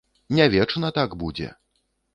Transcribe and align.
Не 0.39 0.47
вечна 0.53 0.91
так 0.97 1.15
будзе! 1.27 1.55